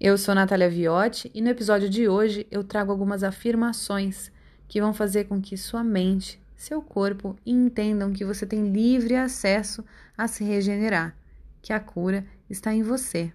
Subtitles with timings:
[0.00, 4.30] Eu sou Natália Viotti e no episódio de hoje eu trago algumas afirmações
[4.68, 9.84] que vão fazer com que sua mente, seu corpo entendam que você tem livre acesso
[10.16, 11.16] a se regenerar,
[11.60, 13.32] que a cura está em você.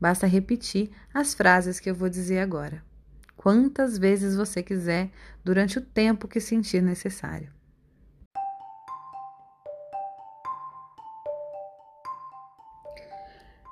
[0.00, 2.84] Basta repetir as frases que eu vou dizer agora,
[3.36, 5.10] quantas vezes você quiser,
[5.44, 7.50] durante o tempo que sentir necessário.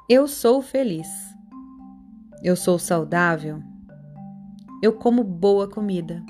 [0.08, 1.06] Eu sou feliz.
[2.44, 3.62] Eu sou saudável.
[4.82, 6.22] Eu como boa comida.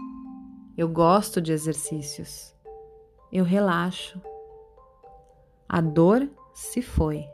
[0.78, 2.54] Eu gosto de exercícios.
[3.32, 4.22] Eu relaxo.
[5.68, 7.24] A dor se foi.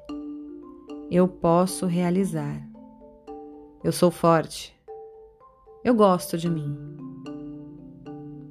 [1.10, 2.66] Eu posso realizar.
[3.84, 4.74] Eu sou forte.
[5.84, 6.74] Eu gosto de mim.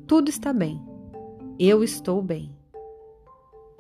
[0.06, 0.80] Tudo está bem.
[1.58, 2.56] Eu estou bem.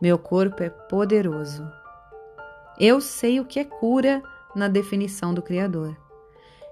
[0.02, 1.64] Meu corpo é poderoso.
[2.80, 4.24] Eu sei o que é cura
[4.56, 6.09] na definição do Criador.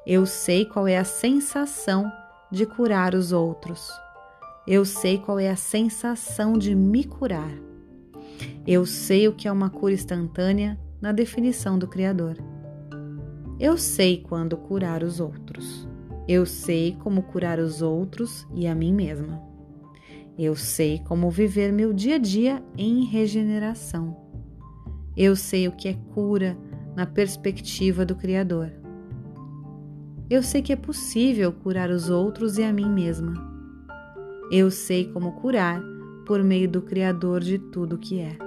[0.09, 2.09] Eu sei qual é a sensação
[2.49, 3.91] de curar os outros.
[4.65, 7.51] Eu sei qual é a sensação de me curar.
[8.65, 12.37] Eu sei o que é uma cura instantânea na definição do Criador.
[13.59, 15.85] Eu sei quando curar os outros.
[16.25, 19.43] Eu sei como curar os outros e a mim mesma.
[20.39, 24.15] Eu sei como viver meu dia a dia em regeneração.
[25.17, 26.57] Eu sei o que é cura
[26.95, 28.86] na perspectiva do Criador.
[30.29, 33.33] Eu sei que é possível curar os outros e a mim mesma.
[34.51, 35.81] Eu sei como curar
[36.25, 38.46] por meio do Criador de tudo que é.